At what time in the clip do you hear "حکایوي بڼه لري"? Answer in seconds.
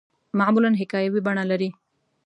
0.81-1.69